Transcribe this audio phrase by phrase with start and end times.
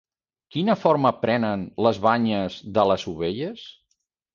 [0.55, 3.73] Quina forma prenen les banyes de les ovelles?